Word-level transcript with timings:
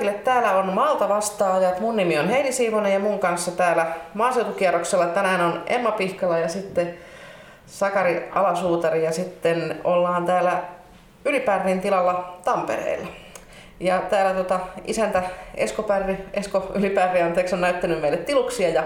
kaikille. 0.00 0.24
Täällä 0.24 0.52
on 0.52 0.72
Maalta 0.72 1.08
vastaajat. 1.08 1.80
Mun 1.80 1.96
nimi 1.96 2.18
on 2.18 2.28
Heidi 2.28 2.52
Siivonen 2.52 2.92
ja 2.92 2.98
mun 2.98 3.18
kanssa 3.18 3.50
täällä 3.50 3.86
maaseutukierroksella 4.14 5.06
tänään 5.06 5.40
on 5.40 5.62
Emma 5.66 5.92
Pihkala 5.92 6.38
ja 6.38 6.48
sitten 6.48 6.94
Sakari 7.66 8.28
Alasuutari 8.32 9.04
ja 9.04 9.12
sitten 9.12 9.80
ollaan 9.84 10.26
täällä 10.26 10.62
Ylipärrin 11.24 11.80
tilalla 11.80 12.38
Tampereella. 12.44 13.06
Ja 13.80 13.98
täällä 13.98 14.34
tota, 14.34 14.60
isäntä 14.84 15.22
Esko, 15.54 15.82
Pärri, 15.82 16.16
Esko 16.34 16.70
Ylipärri 16.74 17.22
anteeksi, 17.22 17.54
on 17.54 17.60
näyttänyt 17.60 18.00
meille 18.00 18.16
tiluksia 18.16 18.68
ja 18.68 18.82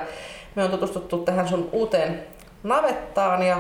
me 0.55 0.65
on 0.65 0.71
tutustuttu 0.71 1.19
tähän 1.19 1.49
sun 1.49 1.69
uuteen 1.73 2.23
navettaan 2.63 3.43
ja 3.43 3.57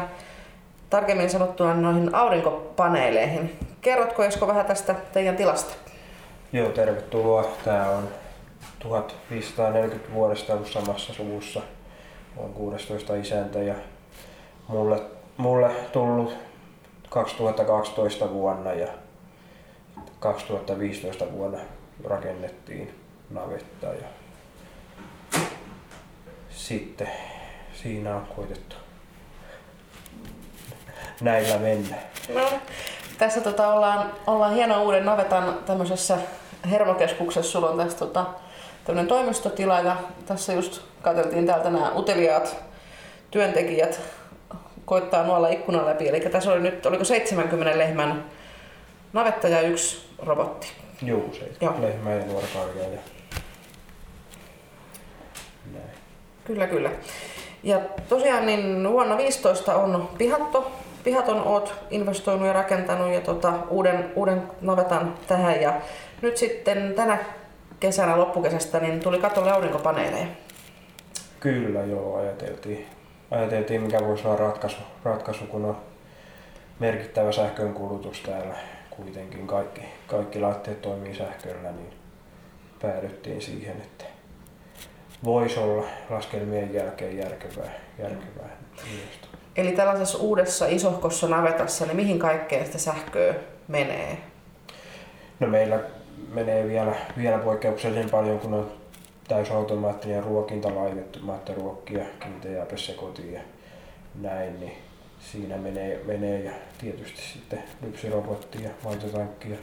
tarkemmin 0.91 1.31
sanottuna 1.31 1.75
noihin 1.75 2.15
aurinkopaneeleihin. 2.15 3.59
Kerrotko 3.81 4.25
Esko 4.25 4.47
vähän 4.47 4.67
tästä 4.67 4.95
teidän 5.13 5.37
tilasta? 5.37 5.94
Joo, 6.55 6.69
tervetuloa. 6.69 7.57
Tää 7.65 7.91
on 7.91 8.09
1540 8.79 10.13
vuodesta 10.15 10.53
ollut 10.53 10.69
samassa 10.69 11.13
suvussa. 11.13 11.61
Olen 12.37 12.53
16 12.53 13.15
isäntä 13.15 13.59
ja 13.59 13.75
mulle, 14.69 15.03
mulle 15.37 15.71
tullut 15.93 16.35
2012 17.11 18.31
vuonna 18.31 18.73
ja 18.73 18.89
2015 20.21 21.33
vuonna 21.33 21.59
rakennettiin 22.05 23.01
navetta 23.31 23.87
ja 23.87 24.07
sitten 26.51 27.11
siinä 27.83 28.17
on 28.17 28.27
koitettu 28.37 28.77
näillä 31.21 31.59
mennä. 31.59 31.97
No, 32.35 32.53
tässä 33.19 33.41
tota, 33.41 33.69
ollaan, 33.69 34.13
ollaan 34.27 34.55
hieno 34.55 34.83
uuden 34.83 35.05
navetan 35.05 35.59
tämmöisessä 35.67 36.19
hermokeskuksessa. 36.71 37.53
Sulla 37.53 37.71
on 37.71 37.79
tässä 37.79 37.99
tota, 37.99 38.27
tämmöinen 38.85 39.09
toimistotila 39.09 39.81
ja 39.81 39.97
tässä 40.27 40.53
just 40.53 40.83
katseltiin 41.03 41.47
täältä 41.47 41.71
nämä 41.71 41.93
uteliaat 41.97 42.57
työntekijät 43.31 44.01
koittaa 44.85 45.25
nuolla 45.25 45.49
ikkunan 45.49 45.87
läpi. 45.87 46.09
Eli 46.09 46.21
tässä 46.21 46.53
oli 46.53 46.61
nyt, 46.61 46.87
oliko 46.87 47.05
70 47.05 47.79
lehmän 47.79 48.25
navetta 49.13 49.49
ja 49.49 49.61
yksi 49.61 50.07
robotti. 50.19 50.73
Joo, 51.03 51.21
70 51.33 51.87
lehmää 51.87 52.15
ja 52.15 52.27
nuorkarja 52.27 52.83
ja 52.83 52.99
näin. 55.73 55.91
Kyllä, 56.45 56.67
kyllä. 56.67 56.91
Ja 57.63 57.81
tosiaan 58.09 58.47
niin 58.47 58.89
vuonna 58.91 59.17
15 59.17 59.75
on 59.75 60.09
pihatto, 60.19 60.73
pihaton 61.05 61.43
oot 61.43 61.75
investoinut 61.91 62.47
ja 62.47 62.53
rakentanut 62.53 63.13
ja 63.13 63.21
tota, 63.21 63.53
uuden, 63.71 64.13
uuden 64.17 64.43
navetan 64.61 65.15
tähän 65.29 65.63
ja 65.63 65.81
nyt 66.23 66.37
sitten 66.37 66.95
tänä 66.97 67.19
kesänä 67.81 68.19
loppukesästä 68.19 68.81
niin 68.81 69.01
tuli 69.01 69.19
katolle 69.19 69.53
aurinkopaneeleja. 69.53 70.27
Kyllä 71.41 71.85
joo, 71.85 72.17
ajateltiin, 72.17 72.87
ajateltiin 73.31 73.83
mikä 73.83 74.01
voisi 74.01 74.27
olla 74.27 74.37
ratkaisu, 74.37 74.77
ratkaisu 75.05 75.45
kun 75.45 75.65
on 75.65 75.77
merkittävä 76.79 77.33
sähkön 77.33 77.75
kulutus 77.75 78.21
täällä 78.21 78.55
kuitenkin 78.91 79.47
kaikki, 79.47 79.81
kaikki 80.07 80.41
laitteet 80.41 80.83
toimii 80.83 81.15
sähköllä, 81.15 81.73
niin 81.73 81.93
päädyttiin 82.83 83.43
siihen, 83.43 83.77
että 83.77 84.05
voisi 85.25 85.61
olla 85.61 85.87
laskelmien 86.11 86.75
jälkeen 86.75 87.19
järkevää, 87.19 87.71
järkevää 87.99 88.57
investointia. 88.77 89.41
Eli 89.57 89.73
tällaisessa 89.73 90.19
uudessa 90.19 90.67
isohkossa 90.67 91.29
navetassa, 91.29 91.87
niin 91.87 91.97
mihin 91.97 92.19
kaikkeen 92.19 92.67
sitä 92.67 92.79
sähköä 92.79 93.35
menee? 93.69 94.19
No 95.41 95.47
meillä 95.47 95.81
menee 96.33 96.69
vielä, 96.69 96.95
vielä 97.17 97.39
poikkeuksellisen 97.39 98.11
paljon, 98.11 98.39
kun 98.39 98.55
on 98.55 98.73
täysautomaattinen 99.29 100.25
ruokinta 100.25 100.75
laitettu, 100.75 101.19
ruokkia, 101.57 102.05
kiinteää 102.21 102.67
kotiin 102.97 103.33
ja 103.33 103.41
näin, 104.15 104.61
niin 104.61 104.73
siinä 105.19 105.57
menee, 105.57 106.01
menee 106.05 106.41
ja 106.41 106.53
tietysti 106.79 107.23
sitten 107.23 107.63
lypsyrobotti 107.83 108.63
ja 108.63 108.71
maitotankki 108.85 109.51
ja 109.51 109.57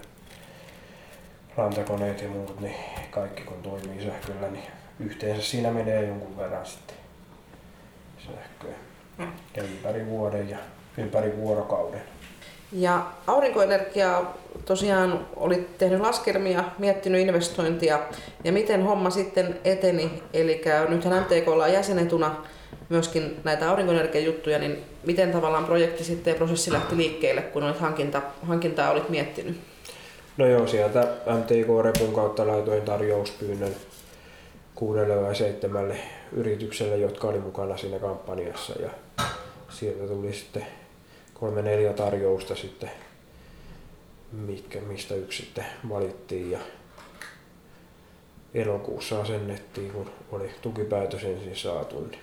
lantakoneet 1.58 2.22
ja 2.22 2.30
muut, 2.30 2.60
niin 2.60 2.76
kaikki 3.12 3.44
kun 3.44 3.64
toimii 3.64 4.04
sähköllä, 4.04 4.48
niin 4.48 4.66
yhteensä 5.00 5.42
siinä 5.42 5.72
menee 5.72 6.06
jonkun 6.06 6.38
verran 6.38 6.66
sitten 6.66 6.98
sähköä. 8.18 8.76
Ja 9.58 9.64
ympäri 9.64 10.06
vuoden 10.06 10.50
ja 10.50 10.58
ympäri 10.98 11.38
vuorokauden. 11.38 12.02
Ja 12.72 13.06
aurinkoenergiaa 13.28 14.38
tosiaan 14.72 15.28
olit 15.36 15.78
tehnyt 15.78 16.00
laskelmia, 16.00 16.64
miettinyt 16.80 17.22
investointia 17.22 18.00
ja 18.44 18.52
miten 18.52 18.84
homma 18.84 19.10
sitten 19.10 19.60
eteni. 19.64 20.24
Eli 20.34 20.62
nythän 20.90 21.24
MTK 21.24 21.48
ollaan 21.48 21.74
jäsenetuna 21.74 22.36
myöskin 22.90 23.40
näitä 23.44 23.70
aurinkoenergiajuttuja, 23.70 24.60
niin 24.60 24.84
miten 25.06 25.32
tavallaan 25.32 25.66
projekti 25.66 26.04
sitten 26.04 26.32
ja 26.32 26.38
prosessi 26.38 26.72
lähti 26.72 26.98
liikkeelle, 26.98 27.42
kun 27.42 27.64
olit 27.64 27.80
hankinta, 27.80 28.22
hankintaa 28.44 28.92
olit 28.92 29.10
miettinyt? 29.10 29.60
No 30.38 30.48
joo, 30.48 30.68
sieltä 30.68 31.08
MTK-repun 31.26 32.14
kautta 32.16 32.48
laitoin 32.48 32.82
tarjouspyynnön 32.82 33.76
kuudelle 34.76 35.22
vai 35.22 35.36
seitsemälle 35.36 35.96
yritykselle, 36.32 36.98
jotka 36.98 37.28
oli 37.28 37.40
mukana 37.40 37.78
siinä 37.78 38.00
kampanjassa. 38.00 38.74
Ja 38.82 38.90
sieltä 39.70 40.08
tuli 40.08 40.34
sitten 40.34 40.66
kolme 41.34 41.62
neljä 41.62 41.94
tarjousta 41.94 42.56
sitten, 42.56 42.92
mitkä, 44.32 44.80
mistä 44.80 45.16
yksi 45.16 45.44
sitten 45.44 45.66
valittiin. 45.90 46.52
Ja 46.52 46.60
elokuussa 48.54 49.22
asennettiin, 49.22 49.92
kun 49.92 50.12
oli 50.32 50.50
tukipäätös 50.62 51.24
ensin 51.24 51.56
saatu. 51.56 52.00
Niin. 52.00 52.20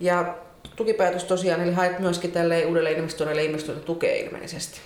Ja 0.00 0.34
tukipäätös 0.76 1.24
tosiaan, 1.24 1.60
eli 1.60 1.72
hait 1.72 1.98
myöskin 1.98 2.32
tälle 2.32 2.66
uudelle 2.66 2.92
investoinnille 2.92 3.44
investointitukea 3.44 4.14
ilmeisesti. 4.14 4.80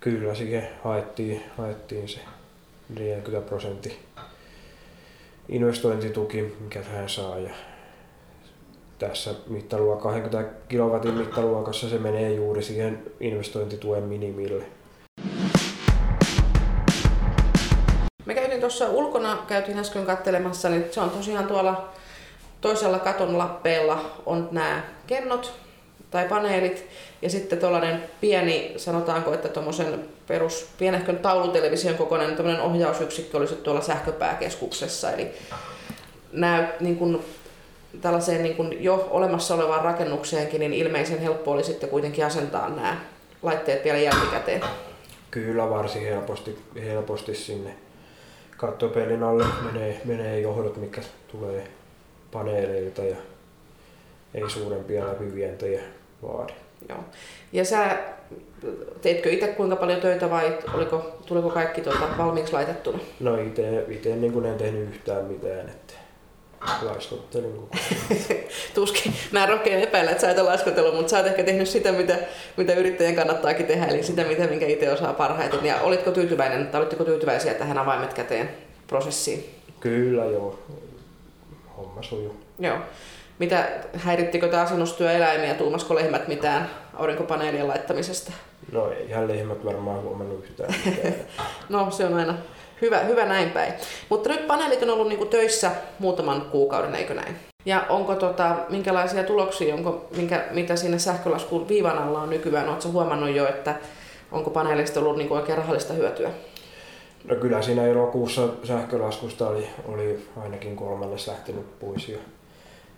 Kyllä, 0.00 0.34
siihen 0.34 0.68
haettiin, 0.84 1.42
haettiin 1.58 2.08
se 2.08 2.20
40 2.98 3.48
prosenttia 3.48 3.94
investointituki, 5.48 6.54
mikä 6.60 6.82
hän 6.82 7.08
saa. 7.08 7.38
Ja 7.38 7.50
tässä 8.98 9.34
mittaluokka 9.46 10.08
20 10.08 10.50
kilowatin 10.68 11.14
mittaluokassa 11.14 11.88
se 11.88 11.98
menee 11.98 12.32
juuri 12.32 12.62
siihen 12.62 13.02
investointituen 13.20 14.02
minimille. 14.02 14.64
Tuossa 18.64 18.88
ulkona, 18.88 19.38
käytiin 19.46 19.78
äsken 19.78 20.06
katselemassa, 20.06 20.68
niin 20.68 20.84
se 20.90 21.00
on 21.00 21.10
tosiaan 21.10 21.46
tuolla 21.46 21.88
toisella 22.60 22.98
katon 22.98 23.38
lappeella 23.38 24.10
on 24.26 24.48
nämä 24.52 24.82
kennot 25.06 25.52
tai 26.10 26.28
paneelit 26.28 26.86
ja 27.22 27.30
sitten 27.30 27.58
tuollainen 27.58 28.04
pieni, 28.20 28.74
sanotaanko, 28.76 29.34
että 29.34 29.48
tuommoisen 29.48 30.04
perus 30.26 30.68
pienehkön 30.78 31.18
taulutelevision 31.18 31.94
kokoinen 31.94 32.36
tämmöinen 32.36 32.62
ohjausyksikkö 32.62 33.36
olisi 33.36 33.54
tuolla 33.54 33.80
sähköpääkeskuksessa. 33.80 35.12
Eli 35.12 35.30
nämä 36.32 36.68
niin 36.80 36.96
kuin, 36.96 37.24
tällaiseen 38.00 38.42
niin 38.42 38.56
kuin 38.56 38.84
jo 38.84 39.08
olemassa 39.10 39.54
olevaan 39.54 39.84
rakennukseenkin, 39.84 40.60
niin 40.60 40.74
ilmeisen 40.74 41.20
helppo 41.20 41.50
oli 41.50 41.64
sitten 41.64 41.88
kuitenkin 41.88 42.26
asentaa 42.26 42.68
nämä 42.68 42.96
laitteet 43.42 43.84
vielä 43.84 43.98
jälkikäteen. 43.98 44.60
Kyllä 45.30 45.70
varsin 45.70 46.02
helposti, 46.02 46.58
helposti 46.84 47.34
sinne 47.34 47.83
kattopelin 48.56 49.22
alle 49.22 49.44
menee, 49.64 50.00
menee 50.04 50.40
johdot, 50.40 50.76
mikä 50.76 51.00
tulee 51.28 51.68
paneeleilta 52.32 53.02
ja 53.02 53.16
ei 54.34 54.50
suurempia 54.50 55.06
läpivientejä 55.06 55.82
vaadi. 56.22 56.52
Joo. 56.88 56.98
Ja 57.52 57.64
sä 57.64 57.98
teitkö 59.02 59.30
itse 59.30 59.48
kuinka 59.48 59.76
paljon 59.76 60.00
töitä 60.00 60.30
vai 60.30 60.58
oliko, 60.74 61.18
tuliko 61.26 61.50
kaikki 61.50 61.80
tuota 61.80 62.08
valmiiksi 62.18 62.52
laitettuna? 62.52 62.98
No 63.20 63.36
itse, 63.36 64.16
niin 64.16 64.44
en 64.46 64.58
tehnyt 64.58 64.88
yhtään 64.88 65.24
mitään, 65.24 65.68
että 65.68 65.94
laiskottelin 66.82 67.52
koko 67.52 67.68
Tuskin. 68.74 69.14
Mä 69.32 69.46
rohkeen 69.46 69.80
epäillä, 69.80 70.10
että 70.10 70.20
sä 70.20 70.30
et 70.30 70.38
ole 70.38 70.48
laiskotellut, 70.48 70.94
mutta 70.94 71.10
sä 71.10 71.16
oot 71.16 71.26
ehkä 71.26 71.44
tehnyt 71.44 71.68
sitä, 71.68 71.92
mitä, 71.92 72.18
mitä 72.56 72.74
yrittäjän 72.74 73.14
kannattaakin 73.14 73.66
tehdä, 73.66 73.86
eli 73.86 74.02
sitä, 74.02 74.24
mitä, 74.24 74.46
minkä 74.46 74.66
itse 74.66 74.92
osaa 74.92 75.12
parhaiten. 75.12 75.64
Ja 75.64 75.80
olitko 75.80 76.10
tyytyväinen, 76.10 76.66
tai 76.66 76.80
olitteko 76.80 77.04
tyytyväisiä 77.04 77.54
tähän 77.54 77.78
avaimet 77.78 78.14
käteen 78.14 78.50
prosessiin? 78.86 79.50
Kyllä 79.80 80.24
joo, 80.24 80.58
homma 81.76 82.02
sujuu. 82.02 82.36
Joo. 82.58 82.78
Mitä 83.38 83.68
häirittikö 83.94 84.48
tämä 84.48 84.62
asennustyöeläimiä, 84.62 85.54
tuumasko 85.54 85.94
lehmät 85.94 86.28
mitään 86.28 86.70
aurinkopaneelien 86.94 87.68
laittamisesta? 87.68 88.32
No 88.72 88.92
ihan 89.08 89.28
lehmät 89.28 89.64
varmaan 89.64 90.02
huomannut 90.02 90.44
yhtään 90.44 90.74
no 91.68 91.90
se 91.90 92.04
on 92.04 92.14
aina 92.14 92.34
hyvä, 92.80 92.98
hyvä 92.98 93.26
näin 93.26 93.50
päin. 93.50 93.72
Mutta 94.08 94.28
nyt 94.28 94.46
paneelit 94.46 94.82
on 94.82 94.90
ollut 94.90 95.08
niinku 95.08 95.26
töissä 95.26 95.70
muutaman 95.98 96.42
kuukauden, 96.42 96.94
eikö 96.94 97.14
näin? 97.14 97.36
Ja 97.64 97.86
onko 97.88 98.14
tota, 98.14 98.56
minkälaisia 98.68 99.24
tuloksia, 99.24 99.74
onko, 99.74 100.08
minkä, 100.16 100.44
mitä 100.50 100.76
siinä 100.76 100.98
sähkölaskun 100.98 101.68
viivan 101.68 101.98
alla 101.98 102.22
on 102.22 102.30
nykyään? 102.30 102.68
Oletko 102.68 102.88
huomannut 102.88 103.30
jo, 103.30 103.48
että 103.48 103.74
onko 104.32 104.50
paneelista 104.50 105.00
ollut 105.00 105.16
niinku 105.16 105.34
oikein 105.34 105.58
rahallista 105.58 105.92
hyötyä? 105.92 106.30
No 107.24 107.36
kyllä 107.36 107.62
siinä 107.62 107.86
elokuussa 107.86 108.48
sähkölaskusta 108.64 109.48
oli, 109.48 109.66
oli 109.84 110.28
ainakin 110.36 110.76
kolmannes 110.76 111.28
lähtenyt 111.28 111.78
pois 111.78 112.08
ja, 112.08 112.18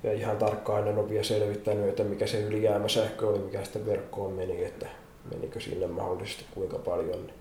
ja 0.02 0.12
ihan 0.12 0.36
tarkkaan 0.36 0.88
en 0.88 0.98
ole 0.98 1.08
vielä 1.08 1.24
selvittänyt, 1.24 1.88
että 1.88 2.04
mikä 2.04 2.26
se 2.26 2.40
ylijäämä 2.40 2.88
sähkö 2.88 3.28
oli, 3.28 3.38
mikä 3.38 3.64
sitten 3.64 3.86
verkkoon 3.86 4.32
meni, 4.32 4.64
että 4.64 4.86
menikö 5.30 5.60
sinne 5.60 5.86
mahdollisesti 5.86 6.44
kuinka 6.54 6.78
paljon, 6.78 7.26
niin 7.26 7.34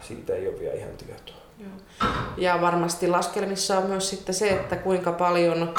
siitä 0.00 0.34
ei 0.34 0.48
ole 0.48 0.60
vielä 0.60 0.74
ihan 0.74 0.96
tietoa. 1.06 1.36
Ja 2.36 2.60
varmasti 2.60 3.08
laskelmissa 3.08 3.78
on 3.78 3.86
myös 3.86 4.10
sitten 4.10 4.34
se, 4.34 4.48
että 4.48 4.76
kuinka 4.76 5.12
paljon, 5.12 5.74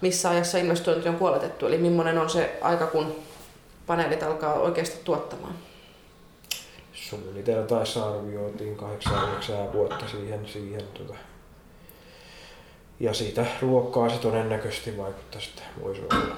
missä 0.00 0.30
ajassa 0.30 0.58
investointi 0.58 1.08
on 1.08 1.16
kuoletettu, 1.16 1.66
eli 1.66 1.78
millainen 1.78 2.18
on 2.18 2.30
se 2.30 2.58
aika, 2.62 2.86
kun 2.86 3.16
paneelit 3.86 4.22
alkaa 4.22 4.54
oikeasti 4.54 5.04
tuottamaan. 5.04 5.54
Suunniteltaessa 6.92 8.06
arvioitiin 8.08 8.76
8-9 8.76 9.72
vuotta 9.72 10.08
siihen, 10.08 10.48
siihen 10.48 10.82
tota. 10.94 11.14
ja 13.00 13.14
siitä 13.14 13.46
luokkaa 13.62 14.08
se 14.08 14.18
todennäköisesti 14.18 14.96
vaikuttaisi, 14.96 15.48
että 15.48 15.62
voisi 15.82 16.00
olla. 16.00 16.36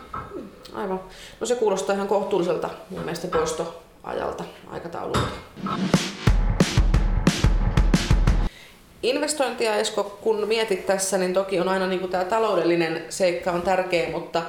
Aivan. 0.75 1.00
No 1.40 1.46
se 1.46 1.54
kuulostaa 1.54 1.94
ihan 1.94 2.08
kohtuulliselta 2.08 2.70
mun 2.90 3.00
mielestä 3.00 3.28
poistoajalta 3.28 4.44
aikataululta. 4.70 5.28
Investointia 9.06 9.76
Esko, 9.76 10.04
kun 10.04 10.48
mietit 10.48 10.86
tässä, 10.86 11.18
niin 11.18 11.34
toki 11.34 11.60
on 11.60 11.68
aina 11.68 11.86
niin 11.86 12.08
tämä 12.08 12.24
taloudellinen 12.24 13.04
seikka 13.08 13.52
on 13.52 13.62
tärkeä, 13.62 14.10
mutta 14.10 14.42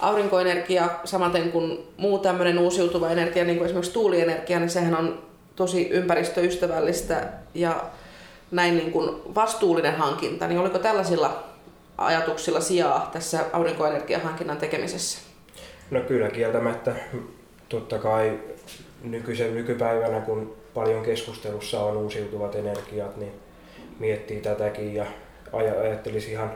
aurinkoenergia 0.00 0.90
samaten 1.04 1.52
kuin 1.52 1.78
muu 1.96 2.18
tämmöinen 2.18 2.58
uusiutuva 2.58 3.10
energia, 3.10 3.44
niin 3.44 3.56
kuin 3.56 3.66
esimerkiksi 3.66 3.92
tuulienergia, 3.92 4.58
niin 4.60 4.70
sehän 4.70 4.96
on 4.96 5.22
tosi 5.56 5.88
ympäristöystävällistä 5.88 7.28
ja 7.54 7.84
näin 8.50 8.76
niin 8.76 8.92
kuin 8.92 9.34
vastuullinen 9.34 9.96
hankinta. 9.96 10.46
Niin 10.46 10.60
oliko 10.60 10.78
tällaisilla 10.78 11.44
ajatuksilla 11.98 12.60
sijaa 12.60 13.10
tässä 13.12 13.44
aurinkoenergiahankinnan 13.52 14.56
tekemisessä? 14.56 15.18
No 15.90 16.00
kyllä 16.00 16.28
kieltämättä. 16.28 16.94
Totta 17.68 17.98
kai 17.98 18.38
nykyisen, 19.02 19.54
nykypäivänä, 19.54 20.20
kun 20.20 20.56
paljon 20.74 21.04
keskustelussa 21.04 21.82
on 21.82 21.96
uusiutuvat 21.96 22.54
energiat, 22.54 23.16
niin 23.16 23.41
miettii 24.02 24.40
tätäkin 24.40 24.94
ja 24.94 25.06
ajattelisi 25.52 26.30
ihan 26.30 26.52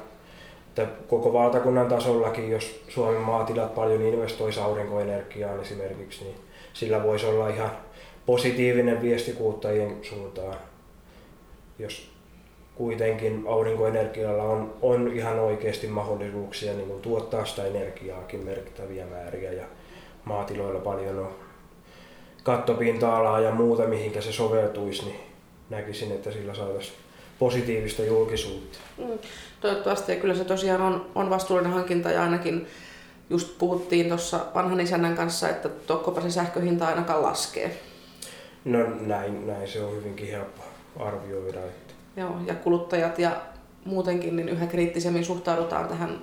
että 0.82 0.94
koko 1.08 1.32
valtakunnan 1.32 1.88
tasollakin, 1.88 2.50
jos 2.50 2.84
Suomen 2.88 3.20
maatilat 3.20 3.74
paljon 3.74 4.02
investoisi 4.02 4.60
aurinkoenergiaan 4.60 5.60
esimerkiksi, 5.60 6.24
niin 6.24 6.36
sillä 6.72 7.02
voisi 7.02 7.26
olla 7.26 7.48
ihan 7.48 7.70
positiivinen 8.26 9.02
viesti 9.02 9.32
kuluttajien 9.32 9.96
suuntaan. 10.02 10.56
Jos 11.78 12.10
kuitenkin 12.74 13.44
aurinkoenergialla 13.48 14.42
on, 14.42 14.74
on 14.82 15.12
ihan 15.14 15.38
oikeasti 15.38 15.86
mahdollisuuksia 15.86 16.72
niin 16.72 16.88
kuin 16.88 17.02
tuottaa 17.02 17.44
sitä 17.44 17.64
energiaakin 17.64 18.44
merkittäviä 18.44 19.06
määriä 19.06 19.52
ja 19.52 19.64
maatiloilla 20.24 20.80
paljon 20.80 21.18
on 21.18 21.34
kattopinta-alaa 22.42 23.40
ja 23.40 23.50
muuta, 23.50 23.86
mihinkä 23.86 24.20
se 24.20 24.32
soveltuisi, 24.32 25.04
niin 25.04 25.20
näkisin, 25.70 26.12
että 26.12 26.30
sillä 26.30 26.54
saataisiin 26.54 27.05
positiivista 27.38 28.02
julkisuutta. 28.02 28.78
Mm, 28.98 29.18
toivottavasti 29.60 30.12
ja 30.12 30.20
kyllä 30.20 30.34
se 30.34 30.44
tosiaan 30.44 30.82
on, 30.82 31.10
on 31.14 31.30
vastuullinen 31.30 31.72
hankinta 31.72 32.10
ja 32.10 32.22
ainakin 32.22 32.66
just 33.30 33.58
puhuttiin 33.58 34.08
tuossa 34.08 34.46
vanhan 34.54 34.80
isännän 34.80 35.16
kanssa, 35.16 35.48
että 35.48 35.68
tokkopa 35.68 36.20
se 36.20 36.30
sähköhinta 36.30 36.86
ainakaan 36.86 37.22
laskee. 37.22 37.80
No 38.64 38.78
näin, 39.00 39.46
näin 39.46 39.68
se 39.68 39.84
on 39.84 39.96
hyvinkin 39.96 40.30
helppo 40.30 40.62
arvioida. 40.98 41.60
Että. 41.60 41.94
Joo, 42.16 42.36
ja 42.46 42.54
kuluttajat 42.54 43.18
ja 43.18 43.30
muutenkin 43.84 44.36
niin 44.36 44.48
yhä 44.48 44.66
kriittisemmin 44.66 45.24
suhtaudutaan 45.24 45.88
tähän 45.88 46.22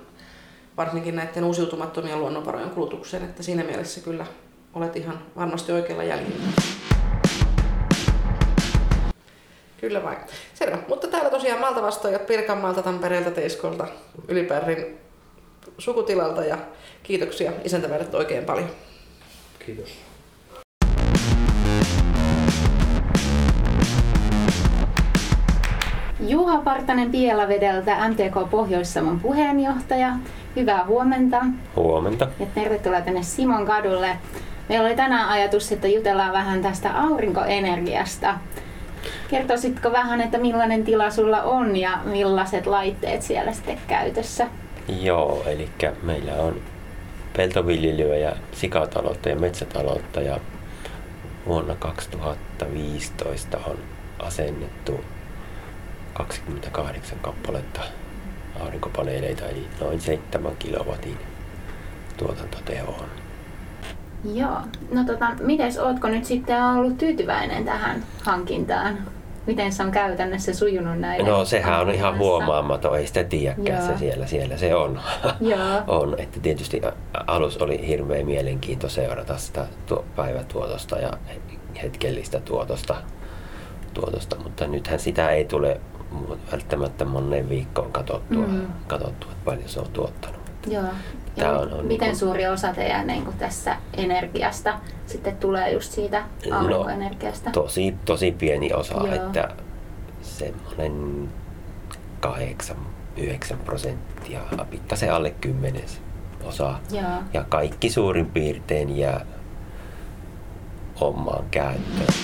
varsinkin 0.76 1.16
näiden 1.16 1.44
uusiutumattomien 1.44 2.20
luonnonvarojen 2.20 2.70
kulutukseen, 2.70 3.24
että 3.24 3.42
siinä 3.42 3.64
mielessä 3.64 4.00
kyllä 4.00 4.26
olet 4.74 4.96
ihan 4.96 5.18
varmasti 5.36 5.72
oikealla 5.72 6.04
jäljellä. 6.04 6.44
Kyllä 9.84 10.02
vain. 10.02 10.16
Selvä. 10.54 10.78
Mutta 10.88 11.06
täällä 11.08 11.30
tosiaan 11.30 11.60
Malta 11.60 11.82
vastaajat 11.82 12.26
Pirkanmaalta, 12.26 12.82
Tampereelta, 12.82 13.30
Teiskolta, 13.30 13.86
Ylipärrin 14.28 14.98
sukutilalta 15.78 16.44
ja 16.44 16.58
kiitoksia 17.02 17.52
isäntäväret 17.64 18.14
oikein 18.14 18.44
paljon. 18.44 18.68
Kiitos. 19.66 19.88
Juha 26.20 26.58
Partanen 26.58 27.10
Pielavedeltä, 27.10 28.08
MTK 28.08 28.50
Pohjois-Savon 28.50 29.20
puheenjohtaja. 29.20 30.12
Hyvää 30.56 30.84
huomenta. 30.86 31.44
Huomenta. 31.76 32.28
Ja 32.40 32.46
tervetuloa 32.54 33.00
tänne 33.00 33.22
Simon 33.22 33.66
kadulle. 33.66 34.16
Meillä 34.68 34.86
oli 34.86 34.96
tänään 34.96 35.28
ajatus, 35.28 35.72
että 35.72 35.88
jutellaan 35.88 36.32
vähän 36.32 36.62
tästä 36.62 37.00
aurinkoenergiasta. 37.00 38.34
Kertoisitko 39.28 39.92
vähän, 39.92 40.20
että 40.20 40.38
millainen 40.38 40.84
tila 40.84 41.10
sulla 41.10 41.42
on 41.42 41.76
ja 41.76 41.98
millaiset 42.04 42.66
laitteet 42.66 43.22
siellä 43.22 43.52
sitten 43.52 43.78
käytössä? 43.88 44.46
Joo, 45.00 45.42
eli 45.46 45.68
meillä 46.02 46.32
on 46.32 46.60
peltoviljelyä 47.36 48.16
ja 48.16 48.32
sikataloutta 48.52 49.28
ja 49.28 49.36
metsätaloutta 49.36 50.20
ja 50.20 50.40
vuonna 51.46 51.74
2015 51.74 53.58
on 53.66 53.78
asennettu 54.18 55.00
28 56.12 57.18
kappaletta 57.18 57.80
aurinkopaneeleita, 58.60 59.46
eli 59.46 59.66
noin 59.80 60.00
7 60.00 60.56
kilowatin 60.58 61.18
tuotantotehoon. 62.16 63.23
Joo. 64.34 64.58
No 64.92 65.04
tota, 65.04 65.30
mites, 65.40 65.78
ootko 65.78 66.08
nyt 66.08 66.24
sitten 66.24 66.64
ollut 66.64 66.98
tyytyväinen 66.98 67.64
tähän 67.64 68.02
hankintaan? 68.22 68.98
Miten 69.46 69.72
se 69.72 69.82
on 69.82 69.90
käytännössä 69.90 70.54
sujunut 70.54 70.98
näin? 70.98 71.26
No 71.26 71.44
sehän 71.44 71.80
on 71.80 71.90
ihan 71.90 72.18
huomaamaton, 72.18 72.98
ei 72.98 73.06
sitä 73.06 73.24
tiedäkään 73.24 73.86
se 73.86 73.98
siellä, 73.98 74.26
siellä 74.26 74.56
se 74.56 74.74
on. 74.74 75.00
on. 75.86 76.14
Että 76.18 76.40
tietysti 76.40 76.82
alus 77.26 77.56
oli 77.56 77.86
hirveän 77.86 78.26
mielenkiinto 78.26 78.88
seurata 78.88 79.38
sitä 79.38 79.66
tuo 79.86 80.04
päivätuotosta 80.16 80.98
ja 80.98 81.10
hetkellistä 81.82 82.40
tuotosta, 82.40 82.94
tuotosta, 83.94 84.36
mutta 84.42 84.66
nythän 84.66 84.98
sitä 84.98 85.30
ei 85.30 85.44
tule 85.44 85.80
välttämättä 86.52 87.04
moneen 87.04 87.48
viikkoon 87.48 87.92
katsottua, 87.92 88.46
mm. 88.46 88.66
katsottua 88.86 89.32
että 89.32 89.44
paljon 89.44 89.68
se 89.68 89.80
on 89.80 89.90
tuottanut. 89.92 90.40
Joo. 90.66 90.84
Ja 91.36 91.50
on, 91.50 91.72
on 91.72 91.86
miten 91.86 92.08
niin 92.08 92.16
suuri 92.16 92.46
osa 92.46 92.74
teidän 92.74 93.06
niin 93.06 93.24
kuin 93.24 93.36
tässä 93.36 93.76
energiasta 93.96 94.78
sitten 95.06 95.36
tulee 95.36 95.72
just 95.72 95.92
siitä 95.92 96.24
aurinkoenergiasta? 96.52 97.50
No, 97.50 97.52
tosi, 97.52 97.94
tosi 98.04 98.32
pieni 98.32 98.72
osa, 98.72 98.94
Joo. 98.94 99.14
että 99.14 99.48
semmoinen 100.22 101.28
8-9 102.26 103.56
prosenttia, 103.64 104.40
pikkasen 104.70 105.14
alle 105.14 105.30
kymmenes 105.30 106.00
osa. 106.44 106.74
Joo. 106.90 107.22
Ja 107.32 107.44
kaikki 107.48 107.90
suurin 107.90 108.26
piirtein 108.26 108.98
jää 108.98 109.26
omaan 111.00 111.44
käyttöön 111.50 112.14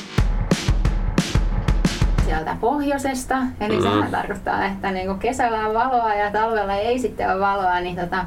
sieltä 2.31 2.57
pohjoisesta. 2.61 3.37
Eli 3.61 3.76
mm. 3.76 3.83
sehän 3.83 4.11
tarkoittaa, 4.11 4.67
että 4.67 4.90
niinku 4.90 5.14
kesällä 5.14 5.67
on 5.67 5.75
valoa 5.75 6.14
ja 6.14 6.31
talvella 6.31 6.75
ei 6.75 6.99
sitten 6.99 7.31
ole 7.31 7.40
valoa, 7.40 7.81
niin 7.81 7.97
tota, 7.97 8.25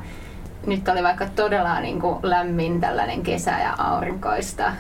nyt 0.65 0.87
oli 0.87 1.03
vaikka 1.03 1.27
todella 1.35 1.79
niinku 1.79 2.19
lämmin 2.23 2.81
tällainen 2.81 3.23
kesä 3.23 3.51
ja 3.51 3.75
aurinkoista, 3.77 4.71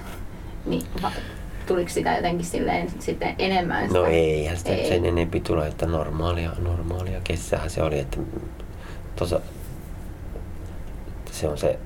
niin 0.65 0.83
tuliko 1.67 1.89
sitä 1.89 2.15
jotenkin 2.15 2.45
silleen 2.45 2.89
sitten 2.99 3.35
enemmän? 3.39 3.87
Sitä? 3.87 3.99
No 3.99 4.05
eihän 4.05 4.57
sitä 4.57 4.69
ei. 4.69 4.87
sen 4.87 5.05
enempi 5.05 5.39
tule, 5.39 5.67
että 5.67 5.85
normaalia, 5.85 6.51
normaalia 6.59 7.21
kesää 7.23 7.69
se 7.69 7.83
oli, 7.83 7.99
että 7.99 8.17
tosa, 9.15 9.39
se 11.31 11.47
on 11.47 11.57
se 11.57 11.79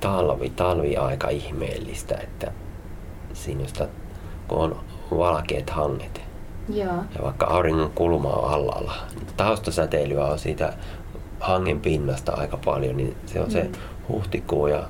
talvi, 0.00 0.50
talvi 0.50 0.96
aika 0.96 1.28
ihmeellistä, 1.28 2.14
että 2.14 2.52
siinä 3.32 3.64
kun 4.48 4.58
on 4.58 4.80
valkeat 5.18 5.70
hanget. 5.70 6.20
Joo. 6.68 6.94
Ja 7.16 7.22
vaikka 7.22 7.46
auringon 7.46 7.90
kulma 7.94 8.28
on 8.28 8.54
allalla, 8.54 8.94
niin 9.14 9.26
taustasäteilyä 9.36 10.24
on 10.24 10.38
siitä 10.38 10.72
hangen 11.40 11.80
pinnasta 11.80 12.32
aika 12.32 12.56
paljon, 12.64 12.96
niin 12.96 13.16
se 13.26 13.40
on 13.40 13.46
mm. 13.46 13.52
se 13.52 13.70
huhtikuu 14.08 14.66
ja 14.66 14.88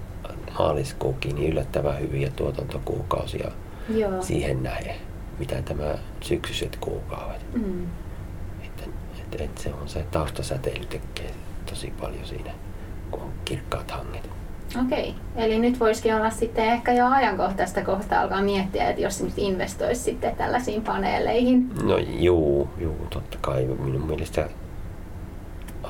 maaliskuukin 0.58 1.36
niin 1.36 1.52
yllättävän 1.52 2.00
hyviä 2.00 2.30
tuotantokuukausia 2.36 3.50
Joo. 3.94 4.22
siihen 4.22 4.62
nähden, 4.62 4.94
mitä 5.38 5.62
tämä 5.62 5.94
syksyiset 6.20 6.76
kuukaudet. 6.80 7.54
Mm. 7.54 7.86
Että, 8.64 8.82
et, 9.20 9.40
et 9.40 9.58
se 9.58 9.74
on 9.74 9.88
se 9.88 10.04
taustasäteily 10.10 10.86
tekee 10.86 11.30
tosi 11.66 11.92
paljon 12.00 12.26
siinä, 12.26 12.50
kun 13.10 13.22
on 13.22 13.32
kirkkaat 13.44 13.90
hanget. 13.90 14.30
Okei, 14.86 15.14
eli 15.36 15.58
nyt 15.58 15.80
voisikin 15.80 16.14
olla 16.14 16.30
sitten 16.30 16.64
ehkä 16.64 16.92
jo 16.92 17.06
ajankohtaista 17.06 17.84
kohta 17.84 18.20
alkaa 18.20 18.42
miettiä, 18.42 18.88
että 18.88 19.02
jos 19.02 19.22
nyt 19.22 19.32
investoisi 19.36 20.02
sitten 20.02 20.36
tällaisiin 20.36 20.82
paneeleihin. 20.82 21.70
No 21.82 21.98
juu, 21.98 22.68
juu, 22.78 23.06
totta 23.10 23.38
kai 23.40 23.64
minun 23.64 24.06
mielestä 24.06 24.48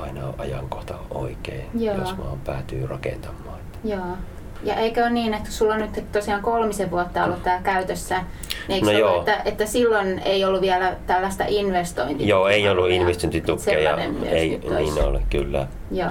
aina 0.01 0.27
on 0.27 0.33
ajankohta 0.37 0.95
oikein, 1.09 1.65
Joo. 1.73 1.95
jos 1.95 2.17
vaan 2.17 2.39
päätyy 2.39 2.87
rakentamaan. 2.87 3.59
Joo. 3.83 4.17
Ja 4.63 4.75
eikö 4.75 5.01
ole 5.01 5.09
niin, 5.09 5.33
että 5.33 5.51
sulla 5.51 5.73
on 5.73 5.79
nyt 5.79 6.11
tosiaan 6.11 6.41
kolmisen 6.41 6.91
vuotta 6.91 7.25
ollut 7.25 7.43
tämä 7.43 7.61
käytössä, 7.63 8.23
niin 8.67 8.87
eikö 8.87 8.99
no 8.99 9.09
ollut, 9.09 9.29
että, 9.29 9.41
että 9.45 9.65
silloin 9.65 10.19
ei 10.19 10.45
ollut 10.45 10.61
vielä 10.61 10.95
tällaista 11.07 11.43
investointitukea? 11.47 12.29
Joo, 12.29 12.47
ei 12.47 12.69
ollut 12.69 12.89
investointitukea, 12.89 13.97
ei 14.31 14.59
niin 14.77 15.03
ole, 15.03 15.21
kyllä. 15.29 15.67
Joo. 15.91 16.09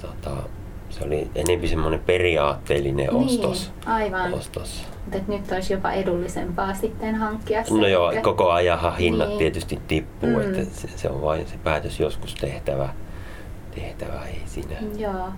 Tota, 0.00 0.30
se 0.90 1.04
oli 1.04 1.30
enemmän 1.34 1.68
semmoinen 1.68 2.00
periaatteellinen 2.00 3.08
niin, 3.12 3.24
ostos. 3.24 3.72
Aivan. 3.86 4.34
ostos. 4.34 4.86
Mutta 5.04 5.32
nyt 5.32 5.52
olisi 5.52 5.72
jopa 5.72 5.92
edullisempaa 5.92 6.74
sitten 6.74 7.14
hankkia 7.14 7.64
se. 7.64 7.74
No 7.74 7.86
joo, 7.86 8.12
koko 8.22 8.50
ajan 8.50 8.96
hinnat 8.96 9.28
niin. 9.28 9.38
tietysti 9.38 9.80
tippuu, 9.88 10.30
mm. 10.30 10.40
että 10.40 10.64
se, 10.64 10.88
se 10.96 11.08
on 11.08 11.22
vain 11.22 11.46
se 11.46 11.54
päätös 11.64 12.00
joskus 12.00 12.34
tehtävä. 12.34 12.88
Tehtävä 13.74 14.26
ei 14.26 14.42
siinä. 14.46 14.76
Joo. 14.98 15.28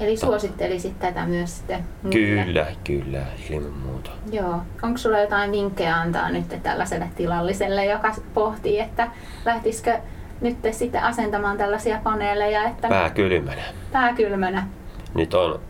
Eli 0.00 0.16
suosittelisit 0.16 0.98
tätä 0.98 1.26
myös 1.26 1.56
sitten? 1.56 1.84
Kyllä, 2.10 2.66
kyllä, 2.84 3.22
ilman 3.50 3.72
muuta. 3.72 4.10
Joo. 4.32 4.62
Onko 4.82 4.98
sulla 4.98 5.18
jotain 5.18 5.52
vinkkejä 5.52 5.96
antaa 5.96 6.30
nyt 6.30 6.62
tällaiselle 6.62 7.10
tilalliselle, 7.16 7.84
joka 7.84 8.14
pohtii, 8.34 8.80
että 8.80 9.08
lähtisikö 9.44 9.98
nyt 10.40 10.56
sitten 10.70 11.02
asentamaan 11.02 11.58
tällaisia 11.58 12.00
paneeleja? 12.04 12.64
Että 12.64 12.88
pää 12.88 13.10
kylmänä. 13.10 13.62
Pää 13.92 14.12
kylmänä. 14.14 14.66
Nyt 15.14 15.34
on, 15.34 15.60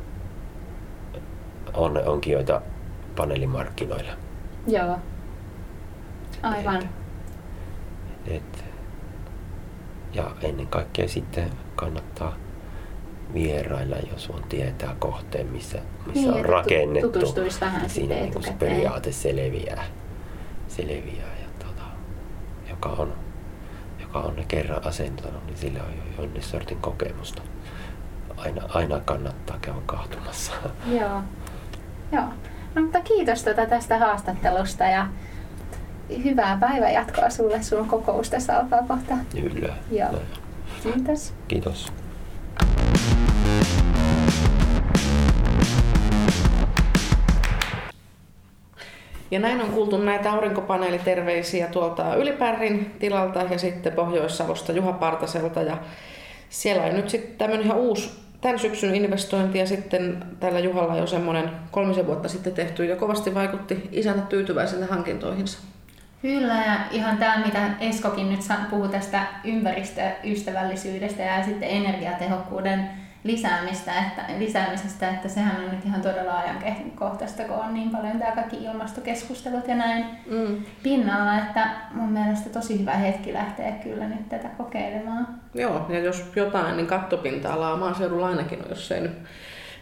on 1.75 2.03
onkin 2.07 2.33
joita 2.33 2.63
paneelimarkkinoilla. 3.17 4.13
Joo. 4.67 4.99
Aivan. 6.43 6.83
Et, 8.27 8.35
et, 8.37 8.65
ja 10.13 10.31
ennen 10.43 10.67
kaikkea 10.67 11.09
sitten 11.09 11.51
kannattaa 11.83 12.35
vierailla, 13.35 13.97
jos 14.13 14.31
on 14.31 14.43
tietää 14.49 14.97
kohteen, 14.99 15.47
missä, 15.47 15.79
missä 16.07 16.21
niin, 16.21 16.35
on 16.35 16.45
rakennettu. 16.45 17.21
vähän 17.61 17.91
Siinä 17.91 18.15
niin 18.15 18.43
se 18.43 18.53
periaate 18.59 19.13
selviää, 19.13 19.85
selviää 20.69 21.37
ja 21.43 21.67
tota, 21.67 21.83
joka 22.71 22.89
on 22.89 23.13
joka 24.01 24.19
on 24.19 24.37
ne 24.37 24.45
kerran 24.49 24.87
asentanut, 24.87 25.47
niin 25.47 25.57
sillä 25.57 25.81
on 25.83 25.93
jo 25.97 26.23
jonkin 26.23 26.43
sortin 26.43 26.79
kokemusta. 26.79 27.43
Aina, 28.37 28.63
aina 28.69 29.01
kannattaa 29.01 29.59
käydä 29.61 29.79
kahtumassa. 29.87 30.53
Joo. 31.01 31.23
Joo. 32.13 32.25
No, 32.75 32.83
mutta 32.83 33.01
kiitos 33.01 33.45
tuota 33.45 33.67
tästä 33.67 33.99
haastattelusta 33.99 34.85
ja 34.85 35.07
hyvää 36.25 36.57
päivänjatkoa 36.61 37.31
sulle. 37.31 37.63
Sulla 37.63 37.83
on 37.83 37.89
kokous 37.89 38.31
tässä 38.31 38.59
alkaa 38.59 38.83
kohta. 38.89 39.15
Kyllä. 39.33 39.75
Joo. 39.91 40.09
Kiitos. 40.83 41.35
Kiitos. 41.49 41.93
Ja 49.31 49.41
näin 49.41 49.61
on 49.61 49.71
kuultu 49.71 49.99
näitä 49.99 50.33
aurinkopaneeliterveisiä 50.33 51.67
tuolta 51.67 52.15
Ylipärrin 52.15 52.95
tilalta 52.99 53.43
ja 53.43 53.59
sitten 53.59 53.93
Pohjois-Savosta 53.93 54.73
Juha 54.73 54.93
Partaselta. 54.93 55.63
Ja 55.63 55.77
siellä 56.49 56.83
on 56.83 56.95
nyt 56.95 57.09
sitten 57.09 57.39
tämmöinen 57.39 57.67
ihan 57.67 57.79
uusi 57.79 58.11
tämän 58.41 58.59
syksyn 58.59 58.95
investointi 58.95 59.59
ja 59.59 59.67
sitten 59.67 60.25
tällä 60.41 60.59
Juhalla 60.59 60.97
jo 60.97 61.07
semmoinen 61.07 61.51
kolmisen 61.71 62.07
vuotta 62.07 62.29
sitten 62.29 62.53
tehty 62.53 62.85
ja 62.85 62.97
kovasti 62.97 63.35
vaikutti 63.35 63.89
isäntä 63.93 64.23
tyytyväisille 64.23 64.87
hankintoihinsa. 64.87 65.59
Kyllä, 66.23 66.55
ja 66.55 66.77
ihan 66.91 67.19
tämä, 67.19 67.43
mitä 67.47 67.71
Eskokin 67.81 68.31
nyt 68.31 68.41
puhuu 68.71 68.89
tästä 68.89 69.23
ympäristöystävällisyydestä 69.45 71.23
ja 71.23 71.45
sitten 71.45 71.69
energiatehokkuuden 71.69 72.91
lisäämistä, 73.25 73.93
että, 73.99 74.23
lisäämisestä, 74.39 75.11
että 75.11 75.29
sehän 75.29 75.65
on 75.65 75.71
nyt 75.71 75.85
ihan 75.85 76.03
todella 76.03 76.39
ajankohtaista, 76.39 77.43
kun 77.43 77.57
on 77.57 77.75
niin 77.75 77.91
paljon 77.91 78.19
tämä 78.19 78.33
kaikki 78.33 78.57
ilmastokeskustelut 78.57 79.69
ja 79.69 79.75
näin 79.75 80.05
mm. 80.31 80.65
pinnalla, 80.83 81.39
että 81.39 81.71
mun 81.91 82.09
mielestä 82.09 82.51
tosi 82.51 82.81
hyvä 82.81 82.93
hetki 82.93 83.33
lähteä 83.33 83.73
kyllä 83.73 84.09
nyt 84.09 84.29
tätä 84.29 84.49
kokeilemaan. 84.49 85.29
Joo, 85.55 85.87
ja 85.89 85.99
jos 85.99 86.33
jotain, 86.37 86.77
niin 86.77 86.87
kattopinta-alaa 86.87 87.77
maaseudulla 87.77 88.29
ainakin 88.29 88.63
on, 88.63 88.69
jos 88.69 88.93
ei 88.93 89.01
nyt 89.01 89.19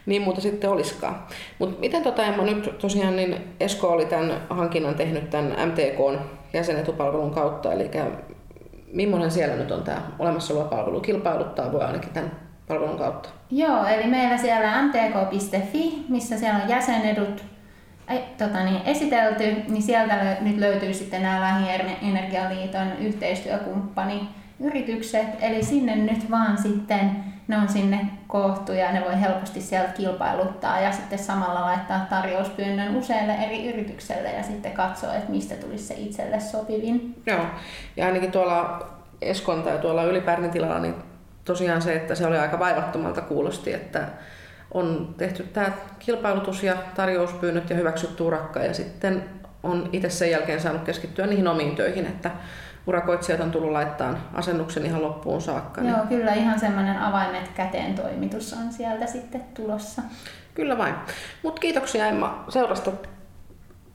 niin 0.06 0.22
muuta 0.22 0.40
sitten 0.40 0.70
olisikaan. 0.70 1.22
Mutta 1.58 1.80
miten 1.80 2.02
tota 2.02 2.24
Emma 2.24 2.42
nyt 2.42 2.78
tosiaan, 2.78 3.16
niin 3.16 3.36
Esko 3.60 3.88
oli 3.88 4.04
tämän 4.04 4.32
hankinnan 4.50 4.94
tehnyt 4.94 5.30
tämän 5.30 5.68
MTK 5.68 6.20
jäsenetupalvelun 6.52 7.30
kautta, 7.30 7.72
eli 7.72 7.90
millainen 8.92 9.30
siellä 9.30 9.56
nyt 9.56 9.70
on 9.70 9.82
tämä 9.82 10.02
olemassa 10.18 10.54
oleva 10.54 10.68
palvelu? 10.68 11.00
Kilpailuttaa 11.00 11.72
voi 11.72 11.82
ainakin 11.82 12.10
tämän 12.10 12.32
palvelun 12.68 12.98
kautta? 12.98 13.28
Joo, 13.50 13.86
eli 13.86 14.06
meillä 14.06 14.36
siellä 14.36 14.82
mtk.fi, 14.82 16.04
missä 16.08 16.38
siellä 16.38 16.62
on 16.62 16.68
jäsenedut 16.68 17.44
tota 18.38 18.64
niin, 18.64 18.80
esitelty, 18.84 19.44
niin 19.68 19.82
sieltä 19.82 20.36
nyt 20.40 20.58
löytyy 20.58 20.94
sitten 20.94 21.22
nämä 21.22 21.40
Lähi-Energialiiton 21.40 22.92
yhteistyökumppani 23.00 24.28
yritykset, 24.60 25.26
eli 25.40 25.62
sinne 25.62 25.96
nyt 25.96 26.30
vaan 26.30 26.58
sitten 26.58 27.24
ne 27.50 27.56
on 27.56 27.68
sinne 27.68 28.08
koottu 28.26 28.72
ja 28.72 28.92
ne 28.92 29.04
voi 29.04 29.20
helposti 29.20 29.60
sieltä 29.60 29.92
kilpailuttaa 29.92 30.80
ja 30.80 30.92
sitten 30.92 31.18
samalla 31.18 31.60
laittaa 31.60 32.06
tarjouspyynnön 32.10 32.96
useille 32.96 33.34
eri 33.34 33.72
yritykselle 33.72 34.32
ja 34.32 34.42
sitten 34.42 34.72
katsoa, 34.72 35.14
että 35.14 35.30
mistä 35.30 35.54
tulisi 35.54 35.84
se 35.84 35.94
itselle 35.94 36.40
sopivin. 36.40 37.22
Joo, 37.26 37.46
ja 37.96 38.06
ainakin 38.06 38.32
tuolla 38.32 38.88
Eskon 39.22 39.62
tai 39.62 39.78
tuolla 39.78 40.04
Ylipärnin 40.04 40.50
tilalla, 40.50 40.78
niin 40.78 40.94
tosiaan 41.44 41.82
se, 41.82 41.94
että 41.96 42.14
se 42.14 42.26
oli 42.26 42.38
aika 42.38 42.58
vaivattomalta 42.58 43.20
kuulosti, 43.20 43.72
että 43.72 44.08
on 44.74 45.14
tehty 45.18 45.42
tämä 45.42 45.72
kilpailutus 45.98 46.62
ja 46.62 46.74
tarjouspyynnöt 46.94 47.70
ja 47.70 47.76
hyväksytty 47.76 48.22
urakka 48.22 48.60
ja 48.60 48.74
sitten 48.74 49.24
on 49.62 49.88
itse 49.92 50.10
sen 50.10 50.30
jälkeen 50.30 50.60
saanut 50.60 50.82
keskittyä 50.82 51.26
niihin 51.26 51.48
omiin 51.48 51.76
töihin, 51.76 52.06
että 52.06 52.30
urakoitsijat 52.86 53.40
on 53.40 53.50
tullut 53.50 53.72
laittaa 53.72 54.14
asennuksen 54.34 54.86
ihan 54.86 55.02
loppuun 55.02 55.40
saakka. 55.40 55.80
Joo, 55.80 55.96
niin... 55.96 56.08
kyllä 56.08 56.32
ihan 56.32 56.60
semmoinen 56.60 56.98
avaimet 56.98 57.48
käteen 57.48 57.94
toimitus 57.94 58.52
on 58.52 58.72
sieltä 58.72 59.06
sitten 59.06 59.44
tulossa. 59.54 60.02
Kyllä 60.54 60.78
vain. 60.78 60.94
Mutta 61.42 61.60
kiitoksia 61.60 62.06
Emma 62.06 62.44
seurasta 62.48 62.92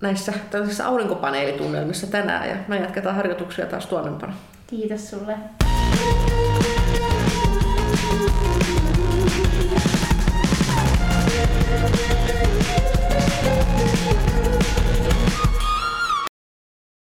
näissä 0.01 0.34
tällaisissa 0.51 0.86
aurinkopaneelitunnelmissa 0.86 2.08
tänään 2.08 2.50
ja 2.50 2.56
me 2.68 2.77
jatketaan 2.77 3.15
harjoituksia 3.15 3.65
taas 3.65 3.86
tuonnempana. 3.86 4.34
Kiitos 4.68 5.10
sulle. 5.10 5.38